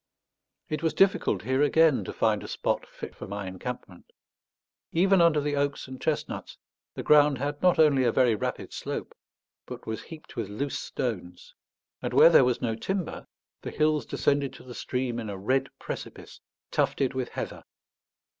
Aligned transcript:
It 0.67 0.81
was 0.81 0.95
difficult 0.95 1.43
here 1.43 1.61
again 1.61 2.03
to 2.05 2.11
find 2.11 2.41
a 2.43 2.47
spot 2.47 2.87
fit 2.87 3.13
for 3.15 3.27
my 3.27 3.45
encampment. 3.45 4.07
Even 4.91 5.21
under 5.21 5.39
the 5.39 5.55
oaks 5.55 5.87
and 5.87 6.01
chestnuts 6.01 6.57
the 6.95 7.03
ground 7.03 7.37
had 7.37 7.61
not 7.61 7.77
only 7.77 8.03
a 8.03 8.11
very 8.11 8.33
rapid 8.33 8.73
slope, 8.73 9.13
but 9.67 9.85
was 9.85 10.01
heaped 10.05 10.35
with 10.35 10.49
loose 10.49 10.79
stones; 10.79 11.53
and 12.01 12.13
where 12.13 12.31
there 12.31 12.43
was 12.43 12.63
no 12.63 12.73
timber 12.73 13.27
the 13.61 13.69
hills 13.69 14.07
descended 14.07 14.53
to 14.53 14.63
the 14.63 14.73
stream 14.73 15.19
in 15.19 15.29
a 15.29 15.37
red 15.37 15.69
precipice 15.77 16.41
tufted 16.71 17.13
with 17.13 17.29
heather. 17.29 17.63